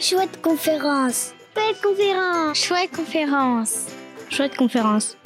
Chouette 0.00 0.40
conférence. 0.40 1.34
Chouette 1.54 1.82
conférence. 1.82 2.56
Chouette 2.56 2.96
conférence. 2.96 3.86
Chouette 4.30 4.56
conférence. 4.56 5.18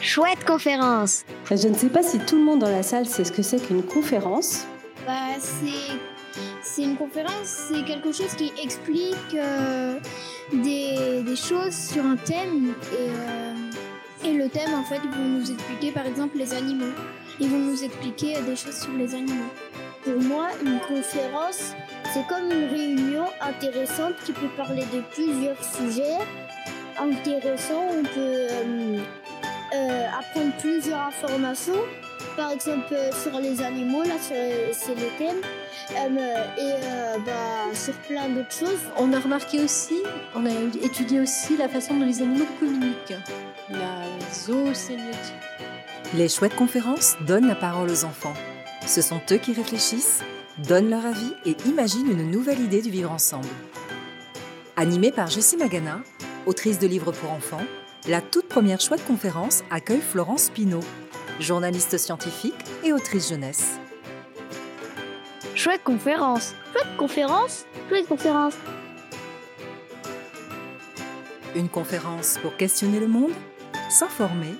Chouette 0.00 0.44
conférence. 0.44 1.24
Je 1.48 1.68
ne 1.68 1.74
sais 1.74 1.88
pas 1.88 2.02
si 2.02 2.18
tout 2.18 2.34
le 2.34 2.42
monde 2.42 2.58
dans 2.58 2.70
la 2.70 2.82
salle 2.82 3.06
sait 3.06 3.22
ce 3.22 3.30
que 3.30 3.42
c'est 3.42 3.64
qu'une 3.64 3.84
conférence. 3.84 4.66
Bah, 5.06 5.38
c'est 5.38 5.94
c'est 6.62 6.82
une 6.82 6.96
conférence, 6.96 7.44
c'est 7.44 7.84
quelque 7.84 8.10
chose 8.10 8.34
qui 8.36 8.52
explique 8.60 9.34
euh, 9.34 10.00
des, 10.52 11.22
des, 11.22 11.36
choses 11.36 11.74
sur 11.74 12.04
un 12.04 12.16
thème 12.16 12.74
et, 12.92 13.10
euh, 13.10 14.28
et 14.28 14.32
le 14.32 14.48
thème 14.48 14.74
en 14.74 14.82
fait 14.82 15.00
ils 15.04 15.10
vont 15.10 15.38
nous 15.38 15.52
expliquer 15.52 15.92
par 15.92 16.06
exemple 16.06 16.38
les 16.38 16.52
animaux. 16.54 16.92
Ils 17.38 17.48
vont 17.48 17.58
nous 17.58 17.84
expliquer 17.84 18.34
des 18.42 18.56
choses 18.56 18.80
sur 18.80 18.92
les 18.94 19.14
animaux. 19.14 19.52
Pour 20.08 20.22
moi, 20.22 20.48
une 20.64 20.80
conférence, 20.80 21.74
c'est 22.14 22.26
comme 22.28 22.50
une 22.50 22.70
réunion 22.70 23.26
intéressante 23.42 24.14
qui 24.24 24.32
peut 24.32 24.48
parler 24.56 24.84
de 24.86 25.02
plusieurs 25.12 25.62
sujets 25.62 26.16
intéressants. 26.98 27.88
On 27.90 28.02
peut 28.02 28.48
euh, 28.50 29.00
euh, 29.74 30.06
apprendre 30.18 30.52
plusieurs 30.60 30.98
informations. 30.98 31.82
Par 32.38 32.52
exemple, 32.52 32.86
euh, 32.92 33.10
sur 33.12 33.38
les 33.38 33.60
animaux, 33.60 34.02
là, 34.02 34.14
c'est 34.18 34.94
le 34.94 35.18
thème. 35.18 35.42
Euh, 35.94 36.44
et 36.56 36.72
euh, 36.72 37.18
bah, 37.26 37.74
sur 37.74 37.92
plein 38.08 38.30
d'autres 38.30 38.52
choses. 38.52 38.80
On 38.96 39.12
a 39.12 39.20
remarqué 39.20 39.60
aussi, 39.60 40.02
on 40.34 40.46
a 40.46 40.50
étudié 40.82 41.20
aussi 41.20 41.58
la 41.58 41.68
façon 41.68 41.92
dont 41.92 42.06
les 42.06 42.22
animaux 42.22 42.46
communiquent. 42.58 43.14
La 43.68 44.04
zoosémiotique. 44.32 45.34
Les 46.14 46.30
chouettes 46.30 46.56
conférences 46.56 47.16
donnent 47.26 47.48
la 47.48 47.56
parole 47.56 47.90
aux 47.90 48.04
enfants. 48.06 48.32
Ce 48.88 49.02
sont 49.02 49.20
eux 49.30 49.36
qui 49.36 49.52
réfléchissent, 49.52 50.22
donnent 50.66 50.88
leur 50.88 51.04
avis 51.04 51.34
et 51.44 51.54
imaginent 51.66 52.10
une 52.10 52.30
nouvelle 52.30 52.58
idée 52.58 52.80
du 52.80 52.88
vivre 52.88 53.12
ensemble. 53.12 53.46
Animée 54.76 55.12
par 55.12 55.26
Jessie 55.26 55.58
Magana, 55.58 56.00
autrice 56.46 56.78
de 56.78 56.86
livres 56.86 57.12
pour 57.12 57.30
enfants, 57.30 57.62
la 58.08 58.22
toute 58.22 58.48
première 58.48 58.80
chouette 58.80 59.04
conférence 59.06 59.62
accueille 59.70 60.00
Florence 60.00 60.48
Pinault, 60.48 60.84
journaliste 61.38 61.98
scientifique 61.98 62.54
et 62.82 62.94
autrice 62.94 63.28
jeunesse. 63.28 63.78
Chouette 65.54 65.84
conférence. 65.84 66.54
Chouette 66.72 66.96
conférence. 66.96 67.66
Chouette 67.90 68.08
conférence. 68.08 68.54
Une 71.54 71.68
conférence 71.68 72.38
pour 72.40 72.56
questionner 72.56 73.00
le 73.00 73.08
monde, 73.08 73.32
s'informer 73.90 74.54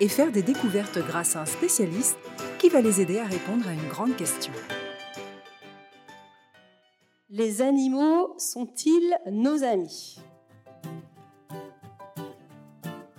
et 0.00 0.08
faire 0.08 0.32
des 0.32 0.42
découvertes 0.42 0.98
grâce 1.06 1.36
à 1.36 1.42
un 1.42 1.46
spécialiste 1.46 2.18
qui 2.64 2.70
va 2.70 2.80
les 2.80 3.02
aider 3.02 3.18
à 3.18 3.26
répondre 3.26 3.68
à 3.68 3.74
une 3.74 3.88
grande 3.90 4.16
question. 4.16 4.54
Les 7.28 7.60
animaux 7.60 8.34
sont-ils 8.38 9.18
nos 9.30 9.62
amis? 9.62 10.18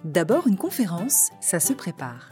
D'abord, 0.04 0.48
une 0.48 0.58
conférence, 0.58 1.30
ça 1.42 1.60
se 1.60 1.74
prépare. 1.74 2.32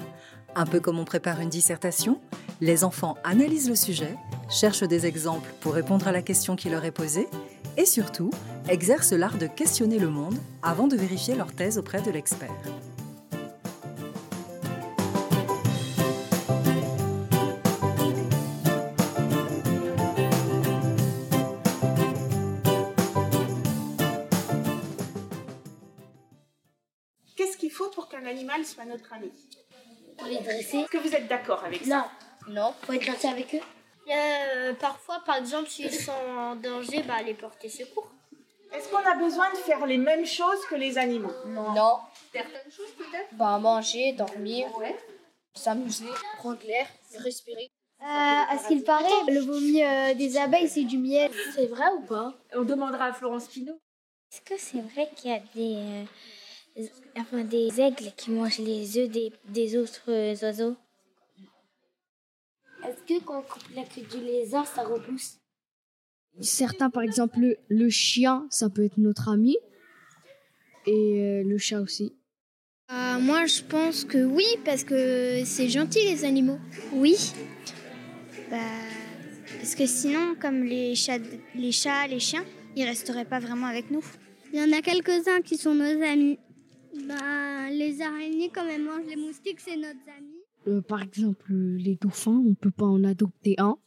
Un 0.55 0.65
peu 0.65 0.79
comme 0.79 0.97
on 0.97 1.05
prépare 1.05 1.39
une 1.39 1.49
dissertation, 1.49 2.19
les 2.61 2.83
enfants 2.83 3.15
analysent 3.23 3.69
le 3.69 3.75
sujet, 3.75 4.17
cherchent 4.49 4.81
des 4.81 5.05
exemples 5.05 5.53
pour 5.61 5.75
répondre 5.75 6.07
à 6.07 6.11
la 6.11 6.23
question 6.23 6.55
qui 6.55 6.69
leur 6.71 6.83
est 6.83 6.89
posée 6.89 7.27
et 7.77 7.85
surtout 7.85 8.31
exercent 8.69 9.13
l'art 9.13 9.37
de 9.37 9.45
questionner 9.45 9.99
le 9.99 10.09
monde 10.09 10.39
avant 10.63 10.87
de 10.87 10.95
vérifier 10.95 11.35
leur 11.35 11.53
thèse 11.53 11.77
auprès 11.77 12.01
de 12.01 12.09
l'expert. 12.09 12.49
Faut 27.73 27.89
pour 27.89 28.07
qu'un 28.07 28.25
animal 28.25 28.65
soit 28.65 28.85
notre 28.85 29.11
ami 29.13 29.31
Pour 30.17 30.27
les 30.27 30.39
dresser. 30.39 30.77
Est-ce 30.77 30.89
que 30.89 30.97
vous 30.97 31.13
êtes 31.13 31.27
d'accord 31.27 31.63
avec 31.63 31.83
ça? 31.83 31.97
Non. 31.97 32.05
Non, 32.53 32.73
faut 32.83 32.93
être 32.93 33.03
gentil 33.03 33.27
avec 33.27 33.55
eux? 33.55 33.61
Euh, 34.11 34.73
parfois, 34.73 35.21
par 35.25 35.37
exemple, 35.37 35.69
s'ils 35.69 35.93
sont 35.93 36.11
en 36.11 36.55
danger, 36.55 37.01
bah, 37.03 37.21
les 37.25 37.33
porter 37.33 37.69
secours. 37.69 38.09
Est-ce 38.73 38.89
qu'on 38.89 38.97
a 38.97 39.15
besoin 39.15 39.49
de 39.51 39.57
faire 39.57 39.85
les 39.85 39.97
mêmes 39.97 40.25
choses 40.25 40.65
que 40.69 40.75
les 40.75 40.97
animaux? 40.97 41.31
Non. 41.45 41.99
Certaines 42.33 42.71
choses 42.71 42.91
peut-être? 42.97 43.29
Bah 43.33 43.57
manger, 43.59 44.13
dormir, 44.13 44.67
s'amuser, 45.53 46.07
prendre 46.37 46.59
l'air, 46.65 46.87
respirer. 47.19 47.71
Euh, 48.01 48.05
à 48.05 48.57
ce 48.61 48.67
qu'il 48.67 48.83
paraît, 48.83 49.31
le 49.31 49.39
vomi 49.39 49.81
euh, 49.81 50.13
des 50.15 50.35
abeilles, 50.37 50.67
c'est 50.67 50.83
du 50.83 50.97
miel. 50.97 51.31
C'est 51.55 51.67
vrai 51.67 51.85
ou 51.97 52.01
pas? 52.01 52.33
On 52.53 52.63
demandera 52.63 53.05
à 53.05 53.13
Florence 53.13 53.47
Pinault. 53.47 53.79
Est-ce 54.31 54.41
que 54.41 54.55
c'est 54.57 54.81
vrai 54.81 55.09
qu'il 55.15 55.31
y 55.31 55.33
a 55.33 55.39
des, 55.55 55.75
euh, 55.77 56.03
enfin, 57.17 57.43
des 57.43 57.79
aigles 57.79 58.11
qui 58.17 58.31
mangent 58.31 58.59
les 58.59 58.97
œufs 58.97 59.09
des, 59.09 59.31
des 59.49 59.77
autres 59.77 60.01
oiseaux 60.09 60.75
Est-ce 62.85 63.01
que 63.07 63.23
quand 63.23 63.39
on 63.39 63.41
coupe 63.41 63.75
la 63.75 63.83
queue 63.83 64.01
du 64.01 64.23
lézard, 64.23 64.67
ça 64.67 64.83
repousse? 64.83 65.39
Certains, 66.41 66.89
par 66.89 67.03
exemple, 67.03 67.39
le, 67.39 67.57
le 67.69 67.89
chien, 67.89 68.47
ça 68.49 68.69
peut 68.69 68.83
être 68.83 68.97
notre 68.97 69.29
ami. 69.29 69.55
Et 70.85 71.21
euh, 71.21 71.43
le 71.43 71.57
chat 71.57 71.79
aussi. 71.79 72.13
Euh, 72.91 73.19
moi, 73.19 73.45
je 73.45 73.61
pense 73.61 74.03
que 74.03 74.23
oui, 74.23 74.45
parce 74.65 74.83
que 74.83 75.43
c'est 75.45 75.69
gentil, 75.69 75.99
les 76.05 76.25
animaux. 76.25 76.59
Oui. 76.91 77.15
Bah, 78.49 78.57
parce 79.57 79.75
que 79.75 79.85
sinon, 79.85 80.35
comme 80.41 80.63
les 80.63 80.95
chats, 80.95 81.19
les 81.55 81.71
chats, 81.71 82.07
les 82.07 82.19
chiens, 82.19 82.43
ils 82.75 82.83
resteraient 82.83 83.25
pas 83.25 83.39
vraiment 83.39 83.67
avec 83.67 83.91
nous. 83.91 84.03
Il 84.51 84.59
y 84.59 84.63
en 84.63 84.77
a 84.77 84.81
quelques-uns 84.81 85.41
qui 85.41 85.57
sont 85.57 85.73
nos 85.73 86.03
amis. 86.03 86.37
Bah, 87.07 87.69
les 87.71 88.01
araignées, 88.01 88.49
quand 88.49 88.67
elles 88.67 88.83
mangent 88.83 89.07
les 89.07 89.15
moustiques, 89.15 89.59
c'est 89.59 89.77
nos 89.77 89.87
amis. 89.87 90.43
Euh, 90.67 90.81
par 90.81 91.01
exemple, 91.01 91.51
les 91.51 91.95
dauphins, 91.95 92.41
on 92.45 92.53
peut 92.53 92.71
pas 92.71 92.85
en 92.85 93.03
adopter 93.03 93.55
un. 93.57 93.77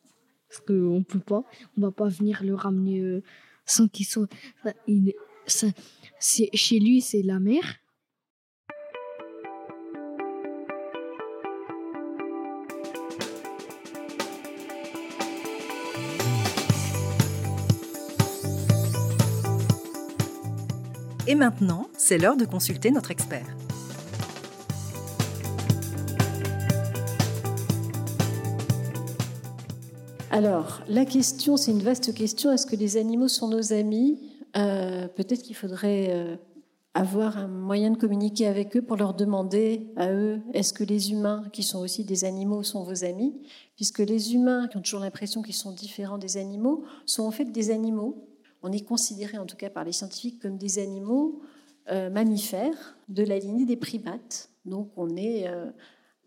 Parce 0.49 0.61
qu'on 0.61 1.03
peut 1.03 1.21
pas. 1.21 1.45
On 1.77 1.81
va 1.83 1.93
pas 1.93 2.09
venir 2.09 2.43
le 2.43 2.55
ramener 2.55 3.01
euh, 3.01 3.23
sans 3.65 3.89
qu'il 3.89 4.07
soit. 4.07 4.29
chez 6.19 6.79
lui, 6.81 7.01
c'est 7.01 7.23
la 7.23 7.39
mer. 7.39 7.63
Maintenant, 21.37 21.89
c'est 21.97 22.19
l'heure 22.19 22.37
de 22.37 22.45
consulter 22.45 22.91
notre 22.91 23.11
expert. 23.11 23.47
Alors, 30.31 30.83
la 30.89 31.05
question, 31.05 31.57
c'est 31.57 31.71
une 31.71 31.83
vaste 31.83 32.13
question. 32.13 32.53
Est-ce 32.53 32.67
que 32.67 32.77
les 32.77 32.97
animaux 32.97 33.29
sont 33.29 33.49
nos 33.49 33.73
amis? 33.73 34.19
Euh, 34.57 35.09
Peut-être 35.09 35.43
qu'il 35.43 35.57
faudrait 35.57 36.09
euh, 36.11 36.37
avoir 36.97 37.37
un 37.39 37.47
moyen 37.47 37.91
de 37.91 37.97
communiquer 37.97 38.47
avec 38.47 38.77
eux 38.77 38.83
pour 38.83 38.97
leur 38.97 39.15
demander 39.15 39.93
à 39.97 40.13
eux, 40.13 40.41
est-ce 40.55 40.73
que 40.73 40.83
les 40.83 41.13
humains, 41.13 41.45
qui 41.53 41.63
sont 41.63 41.79
aussi 41.79 42.05
des 42.05 42.25
animaux, 42.25 42.63
sont 42.63 42.83
vos 42.83 43.05
amis? 43.05 43.35
Puisque 43.77 43.99
les 43.99 44.35
humains, 44.35 44.67
qui 44.69 44.79
ont 44.79 44.83
toujours 44.83 45.01
l'impression 45.01 45.43
qu'ils 45.43 45.55
sont 45.55 45.73
différents 45.73 46.19
des 46.19 46.39
animaux, 46.39 46.85
sont 47.05 47.25
en 47.25 47.31
fait 47.31 47.47
des 47.47 47.71
animaux. 47.71 48.27
On 48.69 48.73
est 48.73 48.85
considérés, 48.85 49.39
en 49.39 49.47
tout 49.47 49.57
cas 49.57 49.71
par 49.71 49.85
les 49.85 49.93
scientifiques, 49.93 50.43
comme 50.43 50.59
des 50.59 50.81
animaux 50.81 51.41
euh, 51.89 52.11
mammifères 52.11 52.97
de 53.09 53.23
la 53.23 53.39
lignée 53.39 53.65
des 53.65 53.77
primates. 53.77 54.51
Donc 54.65 54.91
on 54.97 55.17
est 55.17 55.47
euh, 55.47 55.71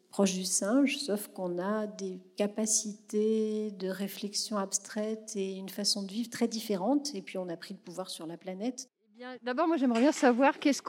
proche 0.09 0.33
du 0.35 0.45
singe, 0.45 0.97
sauf 1.00 1.27
qu'on 1.27 1.59
a 1.59 1.85
des 1.85 2.17
capacités 2.38 3.72
de 3.72 3.89
réflexion 3.89 4.57
abstraite 4.57 5.33
et 5.35 5.55
une 5.57 5.67
façon 5.67 6.01
de 6.01 6.11
vivre 6.13 6.29
très 6.29 6.47
différentes. 6.47 7.13
Et 7.13 7.21
puis 7.21 7.38
on 7.38 7.50
a 7.50 7.57
pris 7.57 7.74
le 7.74 7.80
pouvoir 7.81 8.09
sur 8.09 8.25
la 8.25 8.38
planète. 8.38 8.89
Bien, 9.18 9.36
D'abord, 9.44 9.68
moi, 9.68 9.75
j'aimerais 9.75 10.00
bien 10.00 10.13
savoir 10.13 10.59
qu'est-ce 10.59 10.81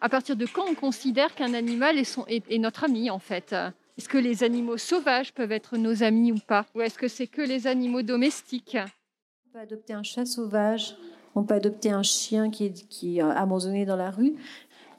à 0.00 0.08
partir 0.08 0.34
de 0.34 0.46
quand 0.46 0.64
on 0.68 0.74
considère 0.74 1.32
qu'un 1.36 1.54
animal 1.54 1.96
est- 1.96 2.18
est 2.28 2.58
notre 2.58 2.82
ami, 2.82 3.08
en 3.08 3.20
fait? 3.20 3.54
Est-ce 3.96 4.08
que 4.08 4.18
les 4.18 4.42
animaux 4.42 4.78
sauvages 4.78 5.32
peuvent 5.32 5.52
être 5.52 5.76
nos 5.76 6.02
amis 6.02 6.32
ou 6.32 6.38
pas? 6.44 6.66
Ou 6.74 6.80
est-ce 6.80 6.98
que 6.98 7.06
c'est 7.06 7.28
que 7.28 7.40
les 7.42 7.68
animaux 7.68 8.02
domestiques? 8.02 8.76
On 9.50 9.54
peut 9.54 9.62
adopter 9.62 9.94
un 9.94 10.04
chat 10.04 10.26
sauvage, 10.26 10.96
on 11.34 11.42
peut 11.42 11.54
adopter 11.54 11.90
un 11.90 12.04
chien 12.04 12.50
qui 12.50 12.66
est, 12.66 12.86
qui 12.86 13.20
abandonné 13.20 13.84
dans 13.84 13.96
la 13.96 14.12
rue. 14.12 14.36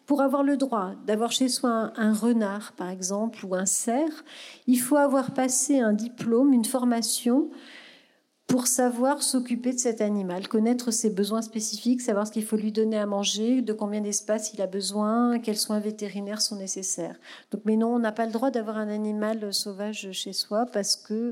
Pour 0.05 0.21
avoir 0.21 0.43
le 0.43 0.57
droit 0.57 0.91
d'avoir 1.07 1.31
chez 1.31 1.47
soi 1.47 1.69
un, 1.69 1.93
un 1.95 2.13
renard, 2.13 2.73
par 2.73 2.89
exemple, 2.89 3.45
ou 3.45 3.55
un 3.55 3.65
cerf, 3.65 4.25
il 4.67 4.75
faut 4.75 4.97
avoir 4.97 5.33
passé 5.33 5.79
un 5.79 5.93
diplôme, 5.93 6.51
une 6.51 6.65
formation 6.65 7.49
pour 8.45 8.67
savoir 8.67 9.23
s'occuper 9.23 9.71
de 9.71 9.79
cet 9.79 10.01
animal, 10.01 10.49
connaître 10.49 10.91
ses 10.91 11.11
besoins 11.11 11.41
spécifiques, 11.41 12.01
savoir 12.01 12.27
ce 12.27 12.33
qu'il 12.33 12.43
faut 12.43 12.57
lui 12.57 12.73
donner 12.73 12.97
à 12.97 13.05
manger, 13.05 13.61
de 13.61 13.71
combien 13.71 14.01
d'espace 14.01 14.53
il 14.53 14.61
a 14.61 14.67
besoin, 14.67 15.39
quels 15.39 15.55
soins 15.55 15.79
vétérinaires 15.79 16.41
sont 16.41 16.57
nécessaires. 16.57 17.15
Donc, 17.51 17.61
mais 17.63 17.77
non, 17.77 17.95
on 17.95 17.99
n'a 17.99 18.11
pas 18.11 18.25
le 18.25 18.33
droit 18.33 18.51
d'avoir 18.51 18.77
un 18.77 18.89
animal 18.89 19.53
sauvage 19.53 20.11
chez 20.11 20.33
soi 20.33 20.65
parce 20.65 20.97
que 20.97 21.31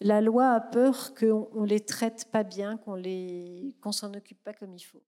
La 0.00 0.20
loi 0.20 0.50
a 0.50 0.60
peur 0.60 1.14
qu'on 1.14 1.48
ne 1.62 1.66
les 1.66 1.80
traite 1.80 2.28
pas 2.30 2.44
bien, 2.44 2.76
qu'on 2.76 2.94
les, 2.94 3.74
qu'on 3.80 3.92
s'en 3.92 4.14
occupe 4.14 4.42
pas 4.44 4.52
comme 4.52 4.74
il 4.74 4.82
faut. 4.82 5.02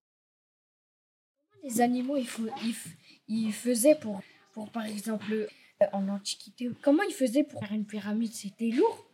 Les 1.62 1.80
animaux, 1.80 2.16
faut, 2.24 2.48
ils 3.28 3.52
faisaient 3.52 3.94
pour, 3.94 4.20
pour, 4.52 4.70
par 4.70 4.86
exemple, 4.86 5.32
euh, 5.32 5.86
en 5.92 6.08
Antiquité, 6.08 6.70
comment 6.82 7.02
ils 7.02 7.14
faisaient 7.14 7.44
pour 7.44 7.60
faire 7.60 7.72
une 7.72 7.86
pyramide? 7.86 8.32
C'était 8.32 8.70
lourd. 8.70 9.06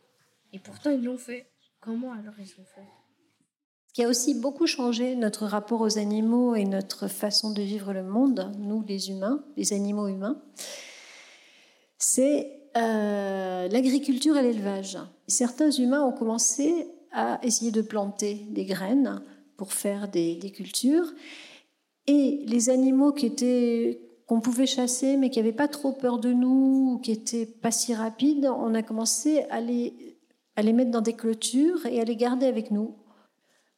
Et 0.53 0.59
pourtant, 0.59 0.89
ils 0.89 1.03
l'ont 1.03 1.17
fait. 1.17 1.51
Comment 1.79 2.13
alors 2.13 2.33
ils 2.39 2.49
l'ont 2.57 2.65
fait? 2.65 2.87
Ce 3.89 3.93
qui 3.93 4.03
a 4.03 4.07
aussi 4.07 4.39
beaucoup 4.39 4.65
changé 4.65 5.15
notre 5.15 5.45
rapport 5.45 5.81
aux 5.81 5.97
animaux 5.97 6.55
et 6.55 6.65
notre 6.65 7.07
façon 7.07 7.51
de 7.51 7.61
vivre 7.61 7.93
le 7.93 8.03
monde, 8.03 8.51
nous 8.57 8.83
les 8.83 9.09
humains, 9.09 9.43
les 9.55 9.73
animaux 9.73 10.07
humains, 10.07 10.41
c'est 11.97 12.66
euh, 12.77 13.67
l'agriculture 13.69 14.37
et 14.37 14.43
l'élevage. 14.43 14.97
Certains 15.27 15.71
humains 15.71 16.03
ont 16.03 16.11
commencé 16.11 16.87
à 17.11 17.39
essayer 17.43 17.71
de 17.71 17.81
planter 17.81 18.45
des 18.49 18.65
graines 18.65 19.21
pour 19.55 19.73
faire 19.73 20.07
des, 20.07 20.37
cultures. 20.55 21.11
Et 22.05 22.43
les 22.45 22.69
animaux 22.69 23.13
qu'on 24.27 24.39
pouvait 24.39 24.67
chasser, 24.67 25.17
mais 25.17 25.29
qui 25.29 25.39
n'avaient 25.39 25.51
pas 25.51 25.67
trop 25.67 25.91
peur 25.91 26.19
de 26.19 26.31
nous, 26.31 26.93
ou 26.93 26.99
qui 26.99 27.11
n'étaient 27.11 27.45
pas 27.45 27.71
si 27.71 27.93
rapides, 27.93 28.45
on 28.45 28.73
a 28.75 28.83
commencé 28.83 29.43
à 29.49 29.59
les, 29.59 29.93
mettre 30.57 30.91
dans 30.91 31.01
des 31.01 31.13
clôtures 31.13 31.85
et 31.85 31.99
à 31.99 32.03
les 32.03 32.15
garder 32.15 32.45
avec 32.45 32.71
nous. 32.71 32.95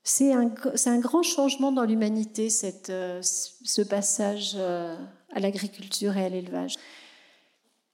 C'est 0.04 0.34
un, 0.34 0.52
un, 0.86 1.00
grand 1.00 1.24
changement 1.24 1.72
dans 1.72 1.84
l'humanité, 1.84 2.50
euh, 2.90 3.20
ce 3.22 3.82
passage 3.82 4.54
euh, 4.56 4.96
à 5.32 5.40
l'agriculture 5.40 6.18
et 6.18 6.26
à 6.26 6.30
l'élevage. 6.30 6.76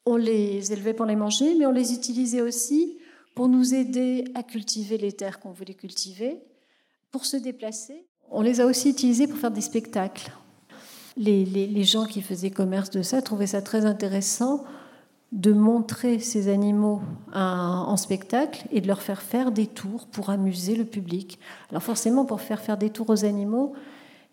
On 0.06 0.18
les 0.18 0.72
élevait 0.72 0.94
pour 0.94 1.06
les 1.06 1.16
manger, 1.16 1.56
mais 1.56 1.66
on 1.66 1.72
les 1.72 1.94
utilisait 1.94 2.42
aussi 2.42 2.98
pour 3.36 3.50
nous 3.50 3.74
aider 3.74 4.26
à 4.34 4.44
cultiver 4.44 4.98
les 4.98 5.12
terres 5.12 5.40
qu'on 5.40 5.52
voulait 5.52 5.74
cultiver, 5.74 6.40
pour 7.12 7.26
se 7.26 7.38
déplacer. 7.38 8.06
On 8.32 8.42
les 8.42 8.62
a 8.62 8.66
aussi 8.66 8.90
utilisés 8.90 9.28
pour 9.28 9.38
faire 9.38 9.52
des 9.52 9.62
spectacles. 9.62 10.32
Les, 11.18 11.84
gens 11.84 12.06
qui 12.06 12.22
faisaient 12.22 12.50
commerce 12.50 12.90
de 12.90 13.02
ça 13.02 13.22
trouvaient 13.22 13.48
ça 13.48 13.62
très 13.62 13.86
intéressant 13.86 14.64
de 15.32 15.54
montrer 15.54 16.20
ces 16.20 16.50
animaux 16.50 17.02
en 17.34 17.98
spectacle 17.98 18.66
et 18.72 18.82
de 18.82 18.88
leur 18.88 19.02
faire 19.02 19.22
faire 19.22 19.52
des 19.52 19.68
tours 19.68 20.08
pour 20.08 20.30
amuser 20.30 20.76
le 20.76 20.86
public. 20.86 21.40
Alors 21.70 21.84
forcément, 21.84 22.26
pour 22.26 22.42
faire 22.42 22.62
faire 22.62 22.78
des 22.78 22.90
tours 22.90 23.10
aux 23.10 23.26
animaux, 23.26 23.74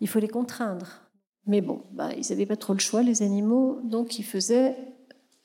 il 0.01 0.07
faut 0.07 0.19
les 0.19 0.27
contraindre. 0.27 1.01
Mais 1.45 1.61
bon, 1.61 1.81
bah, 1.91 2.09
ils 2.17 2.29
n'avaient 2.29 2.45
pas 2.45 2.55
trop 2.55 2.73
le 2.73 2.79
choix, 2.79 3.01
les 3.01 3.21
animaux, 3.21 3.79
donc 3.83 4.19
ils 4.19 4.23
faisaient 4.23 4.75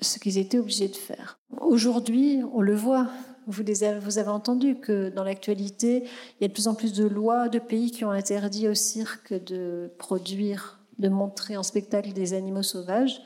ce 0.01 0.19
qu'ils 0.19 0.39
étaient 0.39 0.59
obligés 0.59 0.89
de 0.89 0.97
faire. 0.97 1.39
Aujourd'hui, 1.61 2.41
on 2.53 2.61
le 2.61 2.75
voit, 2.75 3.09
vous, 3.47 3.63
vous 4.01 4.19
avez 4.19 4.29
entendu 4.29 4.79
que 4.79 5.09
dans 5.11 5.25
l'actualité, 5.25 6.05
il 6.05 6.43
y 6.43 6.45
a 6.45 6.49
de 6.49 6.53
plus 6.53 6.69
en 6.69 6.75
plus 6.75 6.93
de 6.93 7.07
lois 7.07 7.49
de 7.49 7.59
pays 7.59 7.91
qui 7.91 8.05
ont 8.05 8.11
interdit 8.11 8.69
au 8.69 8.75
cirque 8.75 9.33
de 9.33 9.91
produire, 9.99 10.81
de 10.99 11.09
montrer 11.09 11.57
en 11.57 11.63
spectacle 11.63 12.13
des 12.13 12.35
animaux 12.35 12.63
sauvages. 12.63 13.21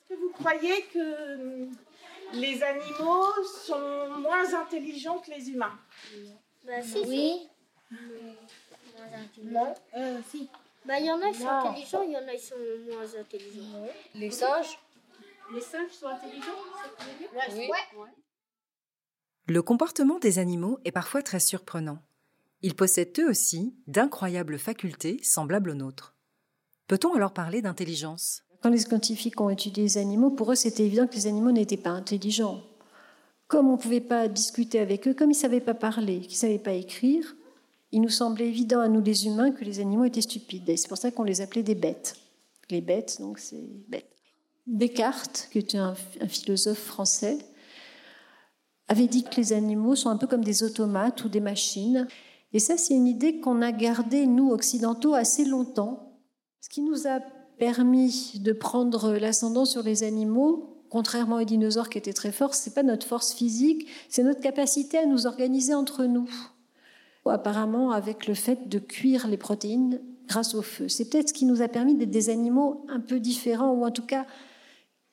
Est-ce 0.00 0.14
que 0.14 0.20
vous 0.20 0.30
croyez 0.30 0.82
que 0.92 1.68
les 2.34 2.62
animaux 2.62 3.26
sont 3.64 4.20
moins 4.20 4.54
intelligents 4.54 5.18
que 5.18 5.30
les 5.30 5.50
humains? 5.50 5.78
Bah, 6.66 6.72
Oui. 7.06 7.48
Non. 9.42 9.74
Euh, 9.96 10.18
si. 10.30 10.48
Bah, 10.84 10.98
il 10.98 11.06
y 11.06 11.10
en 11.10 11.20
a 11.20 11.30
qui 11.30 11.38
sont 11.38 11.48
intelligents, 11.48 12.02
il 12.02 12.12
y 12.12 12.16
en 12.16 12.26
a 12.26 12.32
qui 12.32 12.44
sont 12.44 12.54
moins 12.90 13.20
intelligents. 13.20 13.86
Les 14.14 14.30
singes? 14.30 14.78
Les 15.52 15.60
singes 15.60 15.90
sont 15.92 16.06
intelligents 16.06 16.50
Oui. 17.56 17.68
Le 19.46 19.62
comportement 19.62 20.18
des 20.18 20.38
animaux 20.38 20.78
est 20.84 20.92
parfois 20.92 21.22
très 21.22 21.40
surprenant. 21.40 21.98
Ils 22.60 22.74
possèdent 22.74 23.18
eux 23.20 23.30
aussi 23.30 23.74
d'incroyables 23.86 24.58
facultés 24.58 25.20
semblables 25.22 25.70
aux 25.70 25.74
nôtres. 25.74 26.14
Peut-on 26.86 27.14
alors 27.14 27.32
parler 27.32 27.62
d'intelligence? 27.62 28.42
Quand 28.62 28.70
les 28.70 28.78
scientifiques 28.78 29.40
ont 29.40 29.50
étudié 29.50 29.84
les 29.84 29.98
animaux, 29.98 30.30
pour 30.30 30.52
eux 30.52 30.56
c'était 30.56 30.84
évident 30.84 31.06
que 31.06 31.14
les 31.14 31.26
animaux 31.26 31.52
n'étaient 31.52 31.76
pas 31.76 31.90
intelligents. 31.90 32.62
Comme 33.46 33.68
on 33.68 33.76
ne 33.76 33.80
pouvait 33.80 34.00
pas 34.00 34.28
discuter 34.28 34.80
avec 34.80 35.08
eux, 35.08 35.14
comme 35.14 35.30
ils 35.30 35.34
ne 35.34 35.40
savaient 35.40 35.60
pas 35.60 35.74
parler, 35.74 36.20
qu'ils 36.20 36.32
ne 36.32 36.36
savaient 36.36 36.58
pas 36.58 36.72
écrire, 36.72 37.36
il 37.92 38.02
nous 38.02 38.10
semblait 38.10 38.48
évident 38.48 38.80
à 38.80 38.88
nous 38.88 39.00
les 39.00 39.26
humains 39.26 39.52
que 39.52 39.64
les 39.64 39.80
animaux 39.80 40.04
étaient 40.04 40.20
stupides. 40.20 40.68
Et 40.68 40.76
c'est 40.76 40.88
pour 40.88 40.98
ça 40.98 41.10
qu'on 41.10 41.22
les 41.22 41.40
appelait 41.40 41.62
des 41.62 41.74
bêtes. 41.74 42.16
Les 42.68 42.82
bêtes, 42.82 43.18
donc 43.20 43.38
c'est 43.38 43.70
bêtes. 43.88 44.17
Descartes, 44.68 45.48
qui 45.50 45.58
était 45.58 45.78
un, 45.78 45.94
philosophe 46.28 46.78
français, 46.78 47.38
avait 48.86 49.06
dit 49.06 49.24
que 49.24 49.36
les 49.36 49.54
animaux 49.54 49.96
sont 49.96 50.10
un 50.10 50.18
peu 50.18 50.26
comme 50.26 50.44
des 50.44 50.62
automates 50.62 51.24
ou 51.24 51.30
des 51.30 51.40
machines. 51.40 52.06
Et 52.52 52.58
ça, 52.58 52.76
c'est 52.76 52.94
une 52.94 53.06
idée 53.06 53.40
qu'on 53.40 53.62
a 53.62 53.72
gardée, 53.72 54.26
nous, 54.26 54.50
occidentaux, 54.50 55.14
assez 55.14 55.46
longtemps. 55.46 56.20
Ce 56.60 56.68
qui 56.68 56.82
nous 56.82 57.06
a 57.06 57.20
permis 57.58 58.40
de 58.40 58.52
prendre 58.52 59.14
l'ascendant 59.14 59.64
sur 59.64 59.82
les 59.82 60.02
animaux, 60.02 60.84
contrairement 60.90 61.36
aux 61.36 61.44
dinosaures 61.44 61.88
qui 61.88 61.98
étaient 61.98 62.12
très 62.12 62.32
forts, 62.32 62.54
ce 62.54 62.68
n'est 62.68 62.74
pas 62.74 62.82
notre 62.82 63.06
force 63.06 63.32
physique, 63.32 63.88
c'est 64.10 64.22
notre 64.22 64.40
capacité 64.40 64.98
à 64.98 65.06
nous 65.06 65.26
organiser 65.26 65.74
entre 65.74 66.04
nous. 66.04 66.30
Apparemment, 67.24 67.90
avec 67.90 68.26
le 68.26 68.34
fait 68.34 68.68
de 68.68 68.78
cuire 68.78 69.28
les 69.28 69.36
protéines 69.36 70.00
grâce 70.26 70.54
au 70.54 70.62
feu. 70.62 70.88
C'est 70.88 71.10
peut-être 71.10 71.28
ce 71.28 71.34
qui 71.34 71.46
nous 71.46 71.62
a 71.62 71.68
permis 71.68 71.94
d'être 71.94 72.10
des 72.10 72.30
animaux 72.30 72.84
un 72.88 73.00
peu 73.00 73.18
différents, 73.18 73.72
ou 73.72 73.84
en 73.84 73.90
tout 73.90 74.06
cas 74.06 74.26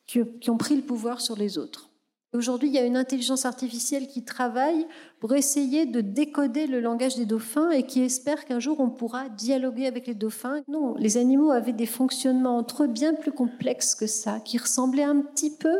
qui 0.06 0.50
ont 0.50 0.56
pris 0.56 0.76
le 0.76 0.82
pouvoir 0.82 1.20
sur 1.20 1.36
les 1.36 1.58
autres. 1.58 1.90
Aujourd'hui, 2.36 2.68
il 2.68 2.74
y 2.74 2.78
a 2.78 2.84
une 2.84 2.96
intelligence 2.96 3.46
artificielle 3.46 4.08
qui 4.08 4.22
travaille 4.24 4.86
pour 5.20 5.34
essayer 5.34 5.86
de 5.86 6.00
décoder 6.00 6.66
le 6.66 6.80
langage 6.80 7.16
des 7.16 7.24
dauphins 7.24 7.70
et 7.70 7.84
qui 7.84 8.02
espère 8.02 8.44
qu'un 8.44 8.58
jour 8.58 8.80
on 8.80 8.90
pourra 8.90 9.28
dialoguer 9.30 9.86
avec 9.86 10.06
les 10.06 10.14
dauphins. 10.14 10.60
Non, 10.68 10.94
les 10.96 11.16
animaux 11.16 11.50
avaient 11.50 11.72
des 11.72 11.86
fonctionnements 11.86 12.58
entre 12.58 12.84
eux 12.84 12.88
bien 12.88 13.14
plus 13.14 13.32
complexes 13.32 13.94
que 13.94 14.06
ça, 14.06 14.40
qui 14.40 14.58
ressemblaient 14.58 15.04
un 15.04 15.20
petit 15.20 15.56
peu 15.56 15.76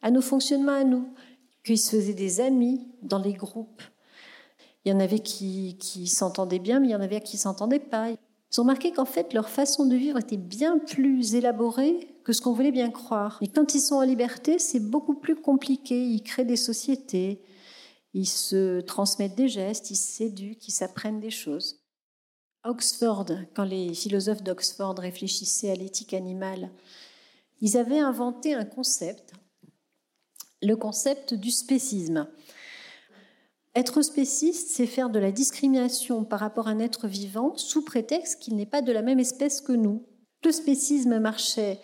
à 0.00 0.10
nos 0.10 0.22
fonctionnements 0.22 0.72
à 0.72 0.84
nous, 0.84 1.06
qu'ils 1.64 1.78
se 1.78 1.90
faisaient 1.90 2.14
des 2.14 2.40
amis 2.40 2.88
dans 3.02 3.18
les 3.18 3.34
groupes. 3.34 3.82
Il 4.84 4.92
y 4.92 4.94
en 4.94 5.00
avait 5.00 5.18
qui, 5.18 5.76
qui 5.78 6.06
s'entendaient 6.06 6.58
bien, 6.58 6.80
mais 6.80 6.88
il 6.88 6.92
y 6.92 6.96
en 6.96 7.00
avait 7.00 7.20
qui 7.20 7.36
s'entendaient 7.36 7.78
pas. 7.78 8.08
Ils 8.54 8.60
ont 8.60 8.62
remarqué 8.62 8.92
qu'en 8.92 9.04
fait, 9.04 9.32
leur 9.32 9.48
façon 9.48 9.84
de 9.84 9.96
vivre 9.96 10.18
était 10.18 10.36
bien 10.36 10.78
plus 10.78 11.34
élaborée 11.34 12.14
que 12.22 12.32
ce 12.32 12.40
qu'on 12.40 12.52
voulait 12.52 12.70
bien 12.70 12.90
croire. 12.90 13.38
Et 13.40 13.48
quand 13.48 13.74
ils 13.74 13.80
sont 13.80 13.96
en 13.96 14.02
liberté, 14.02 14.60
c'est 14.60 14.78
beaucoup 14.78 15.14
plus 15.14 15.34
compliqué. 15.34 16.06
Ils 16.06 16.22
créent 16.22 16.44
des 16.44 16.54
sociétés, 16.54 17.42
ils 18.12 18.28
se 18.28 18.80
transmettent 18.80 19.34
des 19.34 19.48
gestes, 19.48 19.90
ils 19.90 19.96
s'éduquent, 19.96 20.68
ils 20.68 20.72
s'apprennent 20.72 21.18
des 21.18 21.32
choses. 21.32 21.80
Oxford, 22.62 23.26
quand 23.56 23.64
les 23.64 23.92
philosophes 23.92 24.44
d'Oxford 24.44 24.94
réfléchissaient 24.98 25.72
à 25.72 25.74
l'éthique 25.74 26.14
animale, 26.14 26.70
ils 27.60 27.76
avaient 27.76 27.98
inventé 27.98 28.54
un 28.54 28.64
concept, 28.64 29.32
le 30.62 30.76
concept 30.76 31.34
du 31.34 31.50
spécisme. 31.50 32.28
Être 33.76 34.02
spéciste, 34.02 34.70
c'est 34.70 34.86
faire 34.86 35.10
de 35.10 35.18
la 35.18 35.32
discrimination 35.32 36.22
par 36.22 36.38
rapport 36.38 36.68
à 36.68 36.70
un 36.70 36.78
être 36.78 37.08
vivant 37.08 37.56
sous 37.56 37.84
prétexte 37.84 38.40
qu'il 38.40 38.54
n'est 38.54 38.66
pas 38.66 38.82
de 38.82 38.92
la 38.92 39.02
même 39.02 39.18
espèce 39.18 39.60
que 39.60 39.72
nous. 39.72 40.04
Le 40.44 40.52
spécisme 40.52 41.18
marchait 41.18 41.80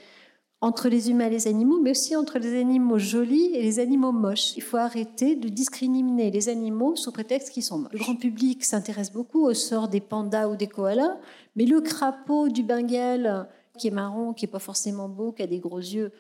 entre 0.61 0.89
les 0.89 1.11
humains 1.11 1.27
et 1.27 1.31
les 1.31 1.49
animaux, 1.49 1.81
mais 1.81 1.91
aussi 1.91 2.15
entre 2.15 2.39
les 2.39 2.61
animaux 2.61 2.99
jolis 2.99 3.55
et 3.55 3.63
les 3.63 3.81
animaux 3.81 4.13
moches. 4.13 4.57
Il 4.57 4.63
faut 4.63 4.77
arrêter 4.77 5.35
de 5.35 5.49
discriminer 5.49 6.31
les 6.31 6.49
animaux 6.49 6.95
sous 6.95 7.11
prétexte 7.11 7.51
qu'ils 7.51 7.65
sont 7.65 7.79
moches. 7.79 7.93
Le 7.93 7.99
grand 7.99 8.15
public 8.15 8.65
s'intéresse 8.65 9.11
beaucoup 9.11 9.45
au 9.47 9.55
sort 9.55 9.89
des 9.89 10.01
pandas 10.01 10.49
ou 10.49 10.55
des 10.55 10.69
koalas, 10.69 11.17
mais 11.57 11.65
le 11.65 11.81
crapaud 11.81 12.51
du 12.51 12.63
Bengale, 12.63 13.49
qui 13.79 13.89
est 13.89 13.93
marron, 13.93 14.33
qui 14.33 14.45
n'est 14.45 14.51
pas 14.51 14.59
forcément 14.61 15.09
beau, 15.09 15.33
qui 15.33 15.43
a 15.43 15.47
des 15.47 15.59
gros 15.59 15.79
yeux, 15.79 16.13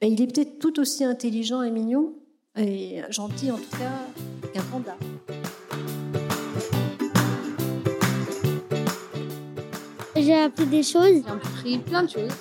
ben, 0.00 0.12
il 0.12 0.20
est 0.20 0.26
peut-être 0.26 0.58
tout 0.58 0.78
aussi 0.78 1.02
intelligent 1.02 1.62
et 1.62 1.70
mignon, 1.70 2.14
et 2.56 3.02
gentil 3.10 3.50
en 3.50 3.56
tout 3.56 3.76
cas, 3.78 4.48
qu'un 4.52 4.62
panda. 4.62 4.96
J'ai 10.16 10.34
appris 10.34 10.66
des 10.66 10.82
choses. 10.82 11.22
J'ai 11.24 11.30
appris 11.30 11.78
plein 11.78 12.02
de 12.02 12.10
choses. 12.10 12.32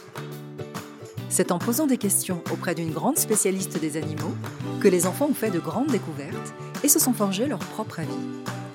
C'est 1.30 1.52
en 1.52 1.60
posant 1.60 1.86
des 1.86 1.98
questions 1.98 2.42
auprès 2.52 2.74
d'une 2.76 2.92
grande 2.92 3.18
spécialiste 3.18 3.80
des 3.80 3.98
animaux 3.98 4.34
que 4.80 4.88
les 4.88 5.06
enfants 5.06 5.28
ont 5.30 5.34
fait 5.34 5.52
de 5.52 5.60
grandes 5.60 5.88
découvertes 5.88 6.54
et 6.84 6.88
se 6.88 6.98
sont 6.98 7.12
forgés 7.14 7.46
leur 7.46 7.60
propre 7.60 8.00
avis. 8.00 8.10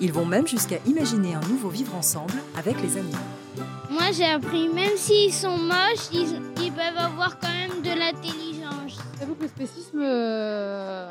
Ils 0.00 0.12
vont 0.12 0.26
même 0.26 0.46
jusqu'à 0.46 0.76
imaginer 0.86 1.34
un 1.34 1.40
nouveau 1.48 1.70
vivre 1.70 1.94
ensemble 1.94 2.34
avec 2.56 2.80
les 2.82 2.98
animaux. 2.98 3.16
Moi 3.90 4.12
j'ai 4.12 4.26
appris, 4.26 4.68
même 4.68 4.96
s'ils 4.96 5.32
sont 5.32 5.56
moches, 5.56 6.10
ils, 6.12 6.72
peuvent 6.72 6.98
avoir 6.98 7.38
quand 7.40 7.48
même 7.48 7.82
de 7.82 7.98
l'intelligence. 7.98 8.98
J'avoue 9.18 9.34
que 9.34 9.42
le 9.42 9.48
spécisme, 9.48 10.00
euh, 10.02 11.10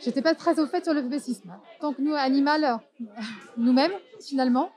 j'étais 0.00 0.22
pas 0.22 0.34
très 0.34 0.58
au 0.60 0.66
fait 0.66 0.84
sur 0.84 0.94
le 0.94 1.04
spécisme. 1.04 1.52
Tant 1.80 1.92
que 1.92 2.02
nous, 2.02 2.14
animal, 2.14 2.78
nous-mêmes, 3.56 3.92
finalement, 4.20 4.70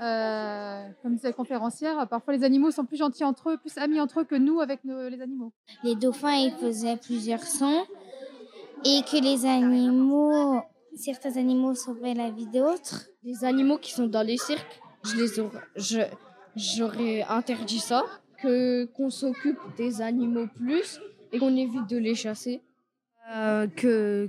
euh, 0.00 0.88
comme 1.02 1.14
disait 1.14 1.28
la 1.28 1.32
conférencière, 1.32 2.06
parfois 2.08 2.34
les 2.34 2.44
animaux 2.44 2.70
sont 2.70 2.84
plus 2.84 2.96
gentils 2.96 3.24
entre 3.24 3.50
eux, 3.50 3.56
plus 3.56 3.76
amis 3.78 4.00
entre 4.00 4.20
eux 4.20 4.24
que 4.24 4.36
nous 4.36 4.60
avec 4.60 4.80
les 4.84 5.20
animaux. 5.20 5.52
Les 5.82 5.96
dauphins, 5.96 6.34
ils 6.34 6.52
faisaient 6.52 6.96
plusieurs 6.96 7.42
sons 7.42 7.84
et 8.84 9.02
que 9.02 9.20
les 9.22 9.44
animaux, 9.44 10.60
certains 10.94 11.36
animaux 11.36 11.74
sauveraient 11.74 12.14
la 12.14 12.30
vie 12.30 12.46
d'autres. 12.46 13.08
Les 13.24 13.44
animaux 13.44 13.78
qui 13.78 13.92
sont 13.92 14.06
dans 14.06 14.22
les 14.22 14.36
cirques, 14.36 14.80
je 15.04 15.16
les 15.16 15.40
aurais, 15.40 15.62
je, 15.76 16.00
j'aurais 16.54 17.22
interdit 17.28 17.80
ça. 17.80 18.04
Que 18.40 18.84
qu'on 18.84 19.10
s'occupe 19.10 19.58
des 19.76 20.00
animaux 20.00 20.46
plus 20.54 21.00
et 21.32 21.40
qu'on 21.40 21.56
évite 21.56 21.88
de 21.90 21.96
les 21.96 22.14
chasser. 22.14 22.62
Euh, 23.34 23.66
que, 23.66 24.28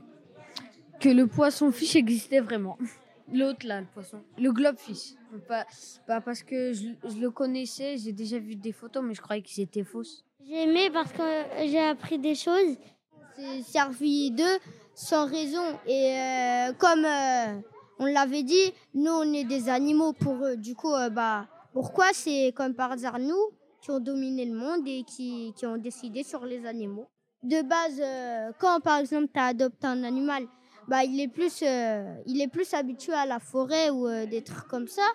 que 0.99 1.09
le 1.09 1.27
poisson 1.27 1.71
fish 1.71 1.95
existait 1.95 2.41
vraiment. 2.41 2.77
L'autre 3.33 3.65
là, 3.65 3.81
le 3.81 3.87
poisson. 3.87 4.21
Le 4.37 4.51
globefish. 4.51 5.13
Pas, 5.47 5.65
pas 6.07 6.21
parce 6.21 6.41
que 6.41 6.73
je, 6.73 7.19
le 7.19 7.29
connaissais, 7.29 7.97
j'ai 7.97 8.11
déjà 8.11 8.39
vu 8.39 8.55
des 8.55 8.71
photos, 8.71 9.03
mais 9.03 9.13
je 9.13 9.21
croyais 9.21 9.41
qu'ils 9.41 9.63
étaient 9.63 9.83
fausses. 9.83 10.25
J'ai 10.47 10.63
aimé 10.63 10.89
parce 10.91 11.11
que 11.11 11.23
j'ai 11.67 11.79
appris 11.79 12.17
des 12.17 12.33
choses. 12.33 12.75
C'est 13.35 13.61
servi 13.61 14.31
d'eux 14.31 14.57
sans 14.95 15.27
raison. 15.27 15.63
Et 15.85 16.17
euh, 16.17 16.73
comme 16.73 17.05
euh, 17.05 17.59
on 17.99 18.05
l'avait 18.05 18.43
dit, 18.43 18.73
nous 18.95 19.11
on 19.11 19.33
est 19.33 19.43
des 19.43 19.69
animaux 19.69 20.13
pour 20.13 20.43
eux. 20.43 20.57
Du 20.57 20.73
coup, 20.73 20.93
euh, 20.93 21.09
bah, 21.09 21.47
pourquoi? 21.73 22.07
C'est 22.13 22.51
comme 22.55 22.73
par 22.73 22.91
hasard 22.91 23.19
nous 23.19 23.51
qui 23.81 23.91
ont 23.91 23.99
dominé 23.99 24.45
le 24.45 24.55
monde 24.55 24.87
et 24.87 25.03
qui, 25.03 25.53
qui 25.55 25.65
ont 25.65 25.77
décidé 25.77 26.23
sur 26.23 26.45
les 26.45 26.65
animaux. 26.65 27.07
De 27.43 27.61
base, 27.61 28.53
quand 28.59 28.81
par 28.81 28.97
exemple 28.97 29.27
tu 29.33 29.39
adoptes 29.39 29.85
un 29.85 30.03
animal, 30.03 30.45
bah, 30.89 31.03
il, 31.03 31.19
est 31.21 31.27
plus, 31.27 31.61
euh, 31.61 32.15
il 32.25 32.41
est 32.41 32.47
plus 32.47 32.73
habitué 32.73 33.13
à 33.13 33.25
la 33.25 33.39
forêt 33.39 33.89
ou 33.91 34.07
euh, 34.07 34.25
des 34.25 34.43
trucs 34.43 34.67
comme 34.67 34.87
ça. 34.87 35.07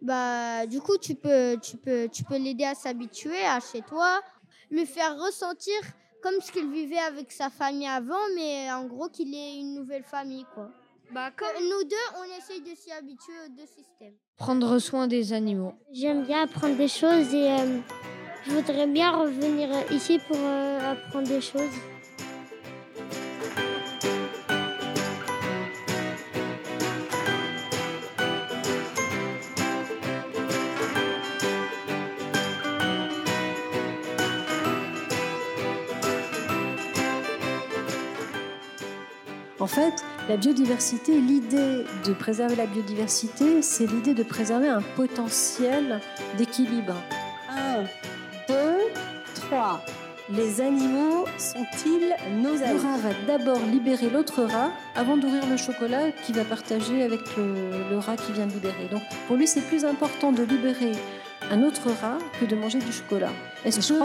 Bah, 0.00 0.66
du 0.66 0.80
coup, 0.80 0.96
tu 0.96 1.14
peux, 1.14 1.58
tu 1.60 1.76
peux, 1.76 2.08
tu 2.10 2.24
peux 2.24 2.38
l'aider 2.38 2.64
à 2.64 2.74
s'habituer 2.74 3.44
à 3.44 3.60
chez 3.60 3.82
toi, 3.82 4.20
lui 4.70 4.86
faire 4.86 5.18
ressentir 5.18 5.74
comme 6.22 6.40
ce 6.40 6.50
qu'il 6.52 6.70
vivait 6.70 6.98
avec 6.98 7.32
sa 7.32 7.50
famille 7.50 7.86
avant, 7.86 8.20
mais 8.34 8.72
en 8.72 8.86
gros 8.86 9.08
qu'il 9.08 9.34
ait 9.34 9.56
une 9.58 9.74
nouvelle 9.74 10.04
famille. 10.04 10.46
Quoi. 10.54 10.70
Bah, 11.12 11.30
Que 11.36 11.44
nous 11.44 11.88
deux, 11.88 11.96
on 12.18 12.38
essaye 12.38 12.62
de 12.62 12.74
s'y 12.74 12.90
habituer 12.92 13.34
aux 13.44 13.50
deux 13.50 13.66
systèmes. 13.66 14.14
Prendre 14.36 14.78
soin 14.78 15.06
des 15.06 15.32
animaux. 15.32 15.74
J'aime 15.92 16.24
bien 16.24 16.44
apprendre 16.44 16.76
des 16.76 16.88
choses 16.88 17.34
et 17.34 17.50
euh, 17.50 17.78
je 18.46 18.52
voudrais 18.52 18.86
bien 18.86 19.10
revenir 19.10 19.68
ici 19.92 20.18
pour 20.26 20.36
euh, 20.38 20.92
apprendre 20.92 21.28
des 21.28 21.40
choses. 21.40 21.74
En 39.60 39.66
fait, 39.66 40.02
la 40.28 40.38
biodiversité, 40.38 41.20
l'idée 41.20 41.84
de 42.06 42.12
préserver 42.14 42.56
la 42.56 42.64
biodiversité, 42.64 43.60
c'est 43.60 43.86
l'idée 43.86 44.14
de 44.14 44.22
préserver 44.22 44.68
un 44.68 44.80
potentiel 44.80 46.00
d'équilibre. 46.38 46.94
Un, 47.50 47.82
deux, 48.48 48.78
trois. 49.34 49.84
Les 50.30 50.62
animaux 50.62 51.26
sont-ils 51.36 52.14
nos 52.40 52.54
Le 52.54 52.62
amis 52.62 52.78
rat 52.78 52.96
va 52.98 53.10
d'abord 53.26 53.58
libérer 53.70 54.08
l'autre 54.08 54.44
rat 54.44 54.70
avant 54.94 55.16
d'ouvrir 55.18 55.44
le 55.46 55.56
chocolat 55.58 56.10
qu'il 56.12 56.36
va 56.36 56.44
partager 56.44 57.02
avec 57.02 57.20
le, 57.36 57.90
le 57.90 57.98
rat 57.98 58.16
qui 58.16 58.32
vient 58.32 58.46
de 58.46 58.52
libérer. 58.52 58.88
Donc 58.90 59.02
pour 59.26 59.36
lui, 59.36 59.46
c'est 59.46 59.60
plus 59.60 59.84
important 59.84 60.32
de 60.32 60.42
libérer 60.44 60.92
un 61.50 61.62
autre 61.64 61.88
rat 62.00 62.18
que 62.38 62.46
de 62.46 62.54
manger 62.54 62.78
du 62.78 62.92
chocolat. 62.92 63.32
Est-ce 63.64 63.92
que 63.92 63.98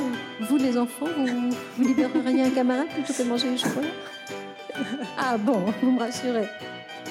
vous, 0.50 0.58
les 0.58 0.78
enfants, 0.78 1.06
vous, 1.16 1.50
vous 1.78 1.84
libéreriez 1.88 2.44
un 2.44 2.50
camarade 2.50 2.88
plutôt 2.88 3.14
que 3.14 3.24
de 3.24 3.28
manger 3.30 3.52
du 3.52 3.58
chocolat? 3.58 3.88
Ah 5.18 5.38
bon, 5.38 5.64
vous 5.82 5.92
me 5.92 6.00
rassurez. 6.00 6.48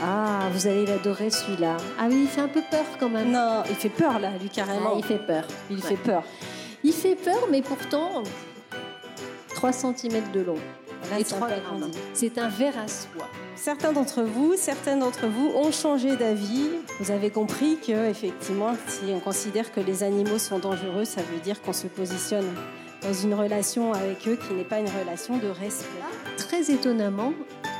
Ah, 0.02 0.48
vous 0.52 0.66
allez 0.66 0.86
l'adorer 0.86 1.30
celui-là. 1.30 1.76
Ah 1.98 2.06
oui, 2.08 2.22
il 2.22 2.28
fait 2.28 2.40
un 2.40 2.48
peu 2.48 2.62
peur 2.70 2.84
quand 2.98 3.08
même. 3.08 3.30
Non, 3.30 3.62
il 3.68 3.76
fait 3.76 3.88
peur 3.88 4.18
là, 4.18 4.30
lui 4.40 4.48
carrément. 4.48 4.90
Ah, 4.94 4.98
il 4.98 5.04
fait 5.04 5.18
peur. 5.18 5.44
Il 5.70 5.76
Ouais. 5.76 5.82
fait 5.82 5.96
peur. 5.96 6.22
Il 6.82 6.92
fait 6.92 7.14
peur, 7.14 7.46
mais 7.50 7.62
pourtant 7.62 8.22
3 9.54 9.72
cm 9.72 10.22
de 10.32 10.40
long. 10.40 10.58
Là, 11.10 11.20
et 11.20 11.24
c'est 11.24 11.34
un 11.34 11.38
3 11.38 11.48
peu 11.48 11.60
grammes. 11.60 11.80
grandi. 11.80 11.98
C'est 12.12 12.38
un 12.38 12.48
verre 12.48 12.78
à 12.78 12.88
soie. 12.88 13.28
Certains 13.56 13.92
d'entre 13.92 14.22
vous, 14.22 14.54
certaines 14.56 14.98
d'entre 15.00 15.26
vous 15.26 15.52
ont 15.54 15.70
changé 15.70 16.16
d'avis. 16.16 16.68
Vous 17.00 17.10
avez 17.12 17.30
compris 17.30 17.78
que 17.86 18.10
effectivement, 18.10 18.74
si 18.88 19.04
on 19.14 19.20
considère 19.20 19.72
que 19.72 19.80
les 19.80 20.02
animaux 20.02 20.38
sont 20.38 20.58
dangereux, 20.58 21.04
ça 21.04 21.20
veut 21.22 21.38
dire 21.40 21.62
qu'on 21.62 21.72
se 21.72 21.86
positionne 21.86 22.46
dans 23.02 23.12
une 23.12 23.34
relation 23.34 23.92
avec 23.92 24.26
eux 24.26 24.36
qui 24.36 24.54
n'est 24.54 24.64
pas 24.64 24.78
une 24.80 24.88
relation 24.88 25.36
de 25.38 25.46
respect. 25.48 25.88
Très 26.36 26.70
étonnamment, 26.70 27.32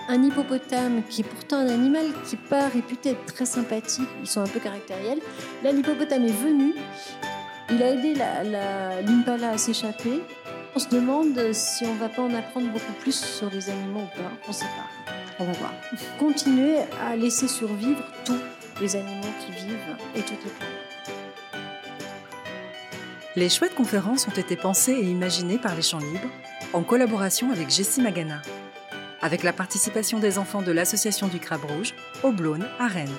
un 0.09 0.23
hippopotame 0.23 1.03
qui 1.09 1.23
est 1.23 1.25
pourtant 1.25 1.57
un 1.59 1.69
animal 1.69 2.07
qui 2.25 2.37
n'est 2.37 2.43
pas 2.49 2.69
réputé 2.69 3.11
être 3.11 3.25
très 3.33 3.47
sympathique, 3.47 4.09
ils 4.21 4.29
sont 4.29 4.41
un 4.41 4.47
peu 4.47 4.61
caractériels. 4.61 5.21
Là, 5.63 5.73
l'hippopotame 5.73 6.25
est 6.25 6.43
venu, 6.43 6.75
il 7.71 7.83
a 7.83 7.91
aidé 7.91 8.15
la- 8.15 8.45
la- 8.45 9.03
l'impala 9.03 9.51
à 9.51 9.59
s'échapper. 9.59 10.23
On 10.75 10.79
se 10.79 10.89
demande 10.89 11.39
si 11.53 11.85
on 11.87 11.95
va 11.95 12.09
pas 12.09 12.23
en 12.23 12.35
apprendre 12.35 12.69
beaucoup 12.71 12.93
plus 13.01 13.15
sur 13.15 13.49
les 13.51 13.71
animaux 13.71 14.01
ou 14.01 14.17
pas. 14.19 14.31
On 14.45 14.49
ne 14.49 14.53
sait 14.55 14.65
pas. 14.65 15.13
On 15.39 15.45
va 15.45 15.53
voir. 15.53 15.73
Continuer 16.19 16.77
à 17.07 17.17
laisser 17.17 17.49
survivre 17.49 18.03
tous 18.25 18.39
les 18.81 18.97
animaux 18.97 19.33
qui 19.45 19.53
vivent 19.53 19.97
et 20.17 20.21
toutes 20.23 20.45
les 20.45 20.51
plantes. 20.51 21.15
Les 23.37 23.49
chouettes 23.49 23.75
conférences 23.75 24.29
ont 24.29 24.39
été 24.41 24.57
pensées 24.57 24.93
et 24.93 25.05
imaginées 25.05 25.59
par 25.59 25.75
les 25.75 25.83
Champs 25.83 25.99
Libres 25.99 26.29
en 26.75 26.83
collaboration 26.83 27.53
avec 27.53 27.71
Jessie 27.71 28.01
Magana, 28.01 28.43
avec 29.23 29.45
la 29.45 29.53
participation 29.53 30.19
des 30.19 30.39
enfants 30.39 30.61
de 30.61 30.73
l'Association 30.73 31.29
du 31.29 31.39
Crabe 31.39 31.65
Rouge, 31.65 31.95
au 32.25 32.33
Blône, 32.33 32.67
à 32.81 32.89
Rennes. 32.89 33.15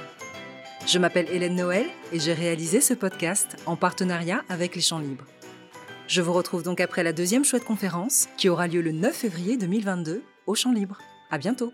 Je 0.85 0.99
m'appelle 0.99 1.27
Hélène 1.31 1.55
Noël 1.55 1.85
et 2.11 2.19
j'ai 2.19 2.33
réalisé 2.33 2.81
ce 2.81 2.93
podcast 2.93 3.55
en 3.65 3.77
partenariat 3.77 4.43
avec 4.49 4.75
les 4.75 4.81
Champs 4.81 4.99
Libres. 4.99 5.25
Je 6.07 6.21
vous 6.21 6.33
retrouve 6.33 6.63
donc 6.63 6.81
après 6.81 7.01
la 7.01 7.13
deuxième 7.13 7.45
chouette 7.45 7.63
conférence 7.63 8.27
qui 8.35 8.49
aura 8.49 8.67
lieu 8.67 8.81
le 8.81 8.91
9 8.91 9.15
février 9.15 9.55
2022 9.55 10.21
au 10.47 10.53
Champs 10.53 10.73
Libres. 10.73 10.99
À 11.31 11.37
bientôt! 11.37 11.71